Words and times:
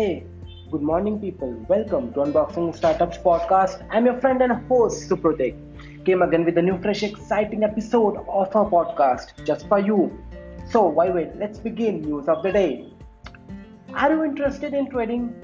Hey, 0.00 0.24
good 0.70 0.80
morning, 0.80 1.20
people. 1.20 1.50
Welcome 1.68 2.14
to 2.14 2.20
Unboxing 2.20 2.74
Startups 2.74 3.18
podcast. 3.18 3.86
I'm 3.90 4.06
your 4.06 4.18
friend 4.18 4.40
and 4.40 4.52
host, 4.66 5.10
Supratik. 5.10 5.56
Came 6.06 6.22
again 6.22 6.46
with 6.46 6.56
a 6.56 6.62
new, 6.62 6.78
fresh, 6.80 7.02
exciting 7.02 7.64
episode 7.64 8.16
of 8.16 8.56
our 8.56 8.70
podcast 8.70 9.44
just 9.44 9.68
for 9.68 9.78
you. 9.78 10.18
So, 10.70 10.86
why 10.86 11.10
wait? 11.10 11.36
Let's 11.36 11.58
begin. 11.58 12.00
News 12.00 12.28
of 12.28 12.42
the 12.42 12.50
day. 12.50 12.94
Are 13.92 14.10
you 14.14 14.24
interested 14.24 14.72
in 14.72 14.88
trading? 14.88 15.34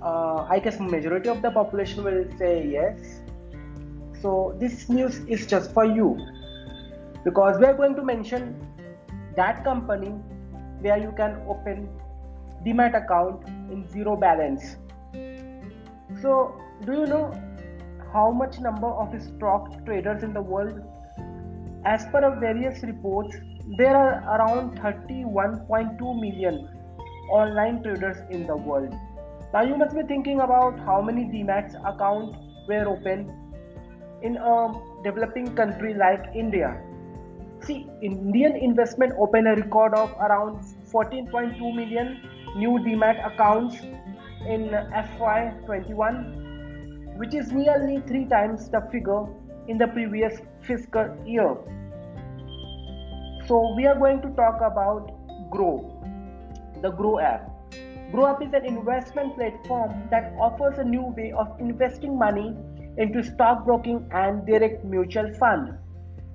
Uh, 0.00 0.46
I 0.48 0.60
guess 0.60 0.78
majority 0.78 1.28
of 1.28 1.42
the 1.42 1.50
population 1.50 2.04
will 2.04 2.24
say 2.38 2.68
yes. 2.68 3.20
So, 4.22 4.54
this 4.60 4.88
news 4.88 5.18
is 5.38 5.44
just 5.44 5.72
for 5.72 5.84
you 5.84 6.12
because 7.24 7.58
we 7.58 7.64
are 7.64 7.74
going 7.74 7.96
to 7.96 8.04
mention 8.04 8.54
that 9.34 9.64
company 9.64 10.12
where 10.86 10.98
you 10.98 11.12
can 11.16 11.42
open 11.48 11.88
demat 12.64 12.94
account 12.94 13.46
in 13.70 13.88
zero 13.88 14.16
balance. 14.16 14.76
So 16.22 16.54
do 16.84 16.92
you 16.92 17.06
know 17.06 17.32
how 18.12 18.30
much 18.30 18.58
number 18.60 18.88
of 18.88 19.14
stock 19.22 19.84
traders 19.84 20.22
in 20.22 20.32
the 20.32 20.42
world? 20.42 20.80
As 21.84 22.04
per 22.12 22.38
various 22.40 22.82
reports 22.82 23.36
there 23.78 23.96
are 23.96 24.36
around 24.36 24.78
31.2 24.80 26.20
million 26.20 26.68
online 27.30 27.82
traders 27.82 28.18
in 28.30 28.46
the 28.46 28.56
world. 28.56 28.92
Now 29.52 29.62
you 29.62 29.76
must 29.76 29.94
be 29.94 30.02
thinking 30.02 30.40
about 30.40 30.78
how 30.80 31.00
many 31.00 31.24
demat 31.24 31.74
accounts 31.86 32.36
were 32.68 32.86
open 32.88 33.30
in 34.22 34.36
a 34.36 34.72
developing 35.04 35.54
country 35.54 35.94
like 35.94 36.24
india. 36.34 36.80
See, 37.62 37.86
Indian 38.00 38.56
investment 38.56 39.12
opened 39.18 39.46
a 39.46 39.54
record 39.54 39.94
of 39.94 40.10
around 40.12 40.64
14.2 40.92 41.74
million 41.74 42.20
new 42.56 42.78
demat 42.78 43.26
accounts 43.26 43.76
in 44.46 44.70
FY21, 44.70 47.18
which 47.18 47.34
is 47.34 47.52
nearly 47.52 48.00
three 48.06 48.24
times 48.26 48.70
the 48.70 48.80
figure 48.90 49.26
in 49.68 49.76
the 49.78 49.86
previous 49.88 50.40
fiscal 50.62 51.14
year. 51.26 51.56
So, 53.46 53.74
we 53.76 53.86
are 53.86 53.98
going 53.98 54.22
to 54.22 54.28
talk 54.30 54.60
about 54.60 55.10
Groww, 55.50 55.92
the 56.82 56.92
Groww 56.92 57.22
app. 57.22 57.50
Groww 58.12 58.34
app 58.34 58.42
is 58.42 58.52
an 58.54 58.64
investment 58.64 59.36
platform 59.36 60.08
that 60.10 60.32
offers 60.40 60.78
a 60.78 60.84
new 60.84 61.12
way 61.16 61.32
of 61.32 61.48
investing 61.60 62.18
money 62.18 62.56
into 62.96 63.22
stockbroking 63.22 64.08
and 64.12 64.46
direct 64.46 64.84
mutual 64.84 65.32
fund. 65.34 65.74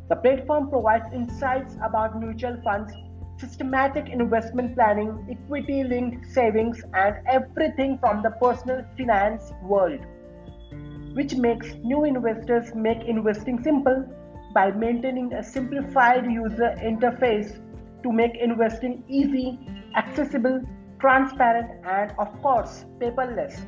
The 0.09 0.15
platform 0.15 0.69
provides 0.69 1.05
insights 1.13 1.75
about 1.83 2.19
mutual 2.19 2.57
funds, 2.63 2.93
systematic 3.37 4.09
investment 4.09 4.75
planning, 4.75 5.27
equity 5.29 5.83
linked 5.83 6.25
savings, 6.31 6.81
and 6.93 7.15
everything 7.27 7.97
from 7.99 8.23
the 8.23 8.31
personal 8.41 8.83
finance 8.97 9.51
world, 9.61 9.99
which 11.13 11.35
makes 11.35 11.73
new 11.83 12.05
investors 12.05 12.73
make 12.75 13.03
investing 13.07 13.61
simple 13.63 14.05
by 14.53 14.71
maintaining 14.71 15.33
a 15.33 15.43
simplified 15.43 16.25
user 16.31 16.73
interface 16.81 17.61
to 18.03 18.11
make 18.11 18.35
investing 18.35 19.03
easy, 19.09 19.59
accessible, 19.95 20.61
transparent, 20.99 21.69
and 21.85 22.11
of 22.17 22.29
course, 22.41 22.85
paperless, 22.99 23.59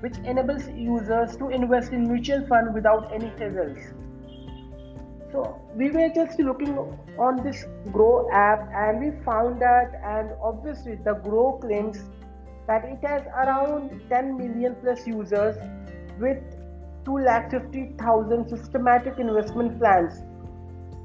which 0.00 0.16
enables 0.24 0.68
users 0.70 1.36
to 1.36 1.48
invest 1.48 1.92
in 1.92 2.08
mutual 2.08 2.46
fund 2.46 2.72
without 2.72 3.12
any 3.12 3.30
hassles. 3.40 3.92
So 5.32 5.60
we 5.74 5.90
were 5.90 6.08
just 6.14 6.38
looking 6.38 6.78
on 7.18 7.42
this 7.42 7.64
Groww 7.88 8.30
app 8.32 8.68
and 8.72 9.00
we 9.00 9.24
found 9.24 9.60
that, 9.60 10.00
and 10.04 10.30
obviously 10.42 10.94
the 10.94 11.14
Groww 11.14 11.60
claims 11.60 11.98
that 12.66 12.84
it 12.84 12.98
has 13.02 13.22
around 13.26 14.00
10 14.08 14.36
million 14.36 14.76
plus 14.82 15.06
users 15.06 15.56
with 16.20 16.38
2,50,000 17.04 18.48
systematic 18.48 19.18
investment 19.18 19.78
plans 19.78 20.22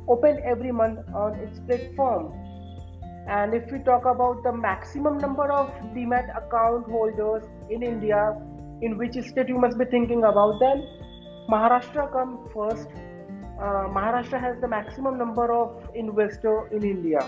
open 0.08 0.40
every 0.44 0.72
month 0.72 1.00
on 1.14 1.36
its 1.36 1.60
platform. 1.60 2.34
And 3.28 3.54
if 3.54 3.72
we 3.72 3.80
talk 3.80 4.06
about 4.06 4.44
the 4.44 4.52
maximum 4.52 5.20
number 5.20 5.52
of 5.52 5.70
demat 5.96 6.36
account 6.36 6.90
holders 6.90 7.44
in 7.70 7.84
India, 7.84 8.36
in 8.82 8.98
which 8.98 9.14
state 9.14 9.48
you 9.48 9.60
must 9.60 9.78
be 9.78 9.86
thinking 9.86 10.24
about, 10.24 10.60
then 10.60 10.88
Maharashtra 11.50 12.12
comes 12.12 12.40
first 12.52 12.88
Maharashtra 13.62 14.40
has 14.40 14.60
the 14.60 14.68
maximum 14.68 15.18
number 15.18 15.54
of 15.54 15.90
investor 15.94 16.68
in 16.68 16.84
India. 16.84 17.28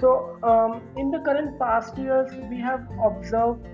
So, 0.00 0.38
um, 0.42 0.82
in 0.96 1.10
the 1.10 1.18
current 1.20 1.58
past 1.58 1.96
years, 1.98 2.32
we 2.50 2.60
have 2.60 2.86
observed 3.02 3.66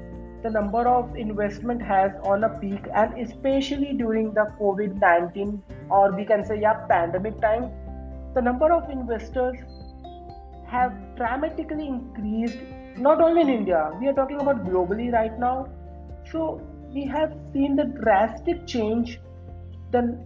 the 0.43 0.51
number 0.51 0.89
of 0.89 1.17
investment 1.17 1.83
has 1.83 2.13
on 2.25 2.45
a 2.45 2.49
peak, 2.61 2.87
and 2.95 3.19
especially 3.19 3.93
during 3.93 4.33
the 4.33 4.47
COVID 4.59 5.01
19 5.01 5.63
or 5.91 6.13
we 6.13 6.25
can 6.25 6.45
say, 6.45 6.61
yeah, 6.61 6.87
pandemic 6.89 7.41
time, 7.41 7.71
the 8.35 8.41
number 8.41 8.73
of 8.73 8.89
investors 8.89 9.57
have 10.67 10.93
dramatically 11.17 11.89
increased. 11.89 12.59
Not 12.97 13.21
only 13.21 13.43
in 13.43 13.49
India, 13.49 13.91
we 14.01 14.09
are 14.09 14.15
talking 14.15 14.41
about 14.41 14.65
globally 14.65 15.13
right 15.13 15.39
now. 15.39 15.69
So, 16.31 16.61
we 16.95 17.05
have 17.07 17.37
seen 17.53 17.77
the 17.77 17.85
drastic 17.85 18.67
change. 18.67 19.21
The 19.91 20.25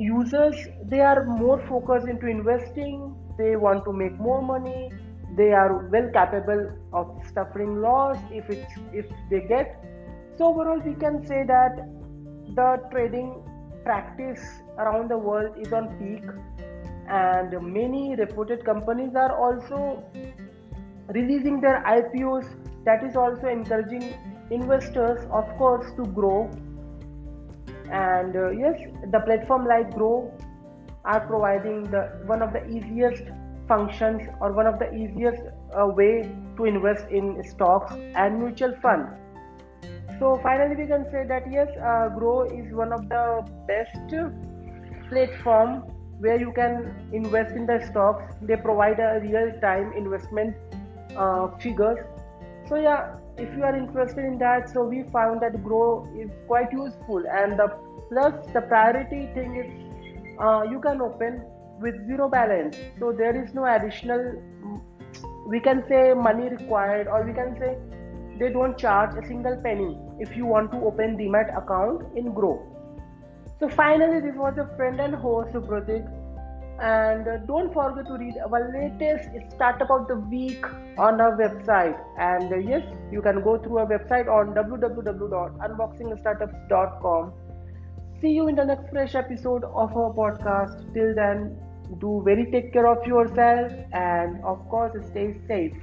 users 0.00 0.56
they 0.88 1.00
are 1.00 1.24
more 1.24 1.62
focused 1.68 2.08
into 2.08 2.26
investing. 2.26 3.14
They 3.36 3.56
want 3.56 3.84
to 3.84 3.92
make 3.92 4.18
more 4.18 4.42
money. 4.42 4.90
They 5.36 5.52
are 5.52 5.88
well 5.88 6.10
capable 6.12 6.72
of 6.92 7.06
suffering 7.34 7.80
loss 7.82 8.16
if 8.30 8.48
it 8.50 8.66
if 8.92 9.06
they 9.30 9.40
get. 9.40 9.76
So 10.38 10.46
overall 10.46 10.80
we 10.80 10.94
can 10.94 11.24
say 11.26 11.44
that 11.46 11.76
the 12.56 12.68
trading 12.90 13.42
practice 13.84 14.40
around 14.78 15.10
the 15.10 15.18
world 15.18 15.54
is 15.58 15.72
on 15.72 15.88
peak 15.98 16.24
and 17.08 17.54
many 17.72 18.16
reported 18.16 18.64
companies 18.64 19.14
are 19.14 19.36
also 19.36 20.02
releasing 21.08 21.60
their 21.60 21.82
IPOs 21.86 22.48
that 22.84 23.04
is 23.04 23.16
also 23.16 23.46
encouraging 23.46 24.14
investors 24.50 25.26
of 25.30 25.48
course 25.58 25.90
to 25.96 26.06
grow 26.06 26.50
and 27.90 28.36
uh, 28.36 28.50
yes 28.50 28.80
the 29.12 29.20
platform 29.20 29.66
like 29.66 29.90
Groww 29.94 30.30
are 31.04 31.20
providing 31.26 31.84
the 31.90 32.02
one 32.26 32.42
of 32.42 32.52
the 32.52 32.66
easiest 32.68 33.24
functions 33.68 34.22
or 34.40 34.52
one 34.52 34.66
of 34.66 34.78
the 34.78 34.92
easiest 34.92 35.42
uh, 35.78 35.86
way 35.86 36.28
to 36.56 36.64
invest 36.64 37.06
in 37.10 37.42
stocks 37.44 37.94
and 38.14 38.38
mutual 38.38 38.74
fund. 38.82 39.06
So 40.18 40.38
finally 40.42 40.76
we 40.76 40.86
can 40.86 41.04
say 41.10 41.24
that 41.26 41.50
yes 41.50 41.68
uh, 41.78 42.10
Groww 42.18 42.46
is 42.58 42.74
one 42.74 42.92
of 42.92 43.08
the 43.08 43.46
best 43.66 44.14
platform 45.08 45.82
where 46.18 46.38
you 46.38 46.52
can 46.52 47.08
invest 47.12 47.54
in 47.56 47.66
the 47.66 47.80
stocks. 47.90 48.34
They 48.42 48.56
provide 48.56 49.00
a 49.00 49.20
real 49.20 49.52
time 49.60 49.92
investment 49.92 50.54
uh, 51.16 51.48
figures 51.58 51.98
so 52.70 52.76
yeah 52.76 53.16
if 53.36 53.56
you 53.56 53.64
are 53.64 53.76
interested 53.76 54.24
in 54.24 54.38
that 54.38 54.68
so 54.70 54.84
we 54.84 55.02
found 55.12 55.40
that 55.42 55.54
Groww 55.64 56.06
is 56.22 56.30
quite 56.46 56.72
useful. 56.72 57.24
And 57.26 57.58
the 57.58 57.68
plus 58.10 58.34
the 58.54 58.60
priority 58.62 59.28
thing 59.34 59.56
is 59.56 60.38
uh, 60.40 60.62
you 60.70 60.80
can 60.80 61.00
open 61.00 61.42
with 61.80 62.06
zero 62.06 62.28
balance. 62.28 62.76
So 62.98 63.12
there 63.12 63.42
is 63.42 63.54
no 63.54 63.64
additional 63.64 64.42
we 65.46 65.60
can 65.60 65.82
say 65.88 66.14
money 66.14 66.48
required 66.48 67.08
or 67.08 67.24
we 67.24 67.32
can 67.32 67.56
say 67.58 67.76
they 68.38 68.52
don't 68.52 68.78
charge 68.78 69.16
a 69.22 69.26
single 69.26 69.56
penny 69.62 69.98
if 70.18 70.36
you 70.36 70.46
want 70.46 70.70
to 70.72 70.78
open 70.78 71.16
demat 71.16 71.56
account 71.56 72.04
in 72.16 72.32
Groww. 72.32 72.58
So 73.58 73.68
finally 73.68 74.20
this 74.20 74.36
was 74.36 74.58
a 74.58 74.68
friend 74.76 75.00
and 75.00 75.14
host 75.14 75.52
Supratik 75.52 76.06
and 76.80 77.28
uh, 77.28 77.36
don't 77.46 77.72
forget 77.72 78.06
to 78.06 78.14
read 78.14 78.34
our 78.46 78.72
latest 78.72 79.28
startup 79.54 79.90
of 79.90 80.08
the 80.08 80.16
week 80.16 80.64
on 80.98 81.20
our 81.20 81.36
website. 81.36 81.96
And 82.18 82.52
uh, 82.52 82.56
yes 82.56 82.82
you 83.12 83.22
can 83.22 83.42
go 83.42 83.58
through 83.58 83.78
our 83.78 83.86
website 83.86 84.28
on 84.28 84.54
www.unboxingstartups.com 84.54 87.32
see 88.20 88.30
you 88.30 88.48
in 88.48 88.54
the 88.54 88.64
next 88.64 88.88
fresh 88.90 89.14
episode 89.14 89.64
of 89.64 89.96
our 89.96 90.12
podcast. 90.12 90.92
Till 90.94 91.14
then 91.14 91.56
do 91.98 92.22
very 92.24 92.50
take 92.50 92.72
care 92.72 92.86
of 92.86 93.06
yourself 93.06 93.72
and 93.92 94.42
of 94.44 94.68
course 94.68 94.92
stay 95.08 95.36
safe 95.48 95.74